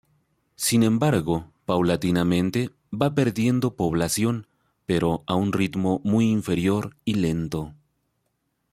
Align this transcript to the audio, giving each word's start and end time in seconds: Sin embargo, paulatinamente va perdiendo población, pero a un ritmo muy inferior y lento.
Sin 0.55 0.81
embargo, 0.81 1.53
paulatinamente 1.65 2.71
va 2.91 3.13
perdiendo 3.13 3.75
población, 3.75 4.47
pero 4.87 5.23
a 5.27 5.35
un 5.35 5.53
ritmo 5.53 6.01
muy 6.03 6.31
inferior 6.31 6.97
y 7.05 7.13
lento. 7.13 7.75